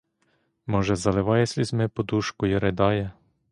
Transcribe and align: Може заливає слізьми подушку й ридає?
Може 0.67 0.95
заливає 0.95 1.47
слізьми 1.47 1.87
подушку 1.87 2.45
й 2.45 2.57
ридає? 2.57 3.11